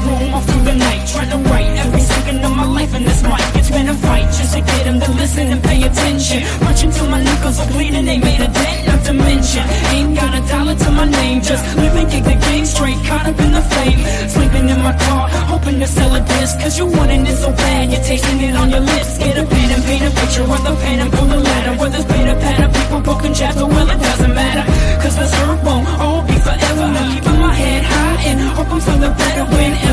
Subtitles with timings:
[0.00, 3.22] room all through the night Trying to write every second of my life in this
[3.22, 6.42] mic It's been a fight just to get them to listen and pay attention.
[6.64, 10.32] Punch till my knuckles are bleeding, they made a dent, not to mention Ain't got
[10.34, 13.62] a dollar to my name, just living kick the game Straight caught up in the
[13.74, 17.50] fame, sleeping in my car Hoping to sell a disc, cause you wanting it so
[17.52, 20.72] bad You're tasting it on your lips, get a pen and paint a picture With
[20.72, 23.68] a pen and pull a letter, where there's been a pattern People poking jazz, but
[23.68, 24.64] well it doesn't matter
[25.02, 26.84] Cause this hurt won't all be forever.
[26.84, 29.87] I keep my head high and hope I'm feeling better when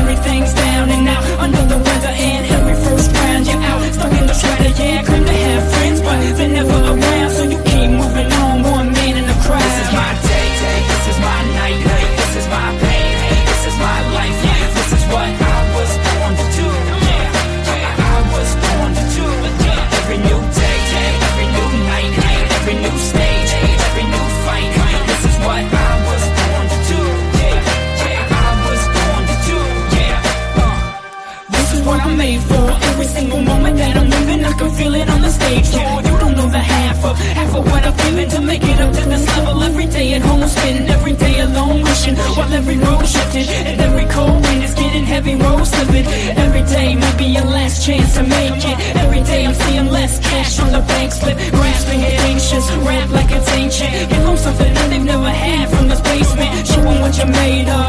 [42.04, 46.06] alone, while every road shifting and every cold wind is getting heavy, road slipping.
[46.36, 48.76] Every day might be your last chance to make it.
[48.96, 53.30] Every day I'm seeing less cash on the bank slip, grasping at anxious, rap like
[53.30, 53.92] it's ancient.
[54.10, 56.66] Give them something that they've never had from this basement.
[56.66, 57.85] Show 'em what you're made of.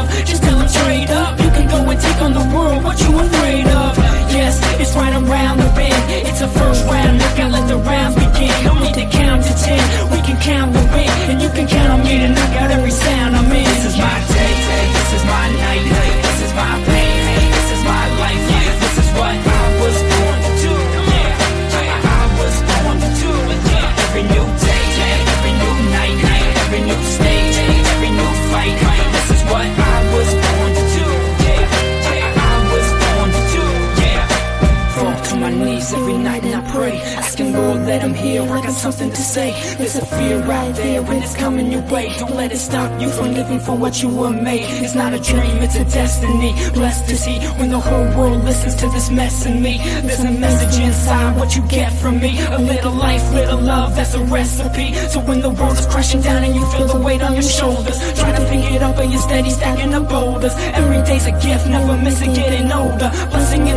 [35.78, 36.98] Every night and I pray.
[37.22, 38.42] Asking Lord, let him hear.
[38.42, 39.50] I got something to say.
[39.78, 42.12] There's a fear out there when it's coming your way.
[42.18, 44.66] Don't let it stop you from living for what you were made.
[44.84, 46.52] It's not a dream, it's a destiny.
[46.72, 49.78] Blessed to see when the whole world listens to this mess in me.
[50.02, 52.40] There's a message inside what you get from me.
[52.50, 54.94] A little life, little love, that's a recipe.
[55.12, 57.98] So when the world is crashing down and you feel the weight on your shoulders,
[58.18, 60.54] try to pick it up and you're steady stacking the boulders.
[60.74, 63.10] Every day's a gift, never miss it, getting older.
[63.30, 63.67] Blessing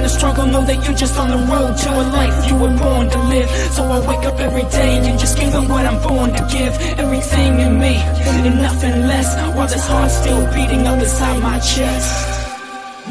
[0.51, 3.49] know that you're just on the road to a life you were born to live.
[3.75, 6.73] So I wake up every day and just give them what I'm born to give.
[6.99, 9.29] Everything in me and nothing less.
[9.55, 12.09] While this heart still beating up inside my chest.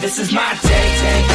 [0.01, 1.30] This is my day, day.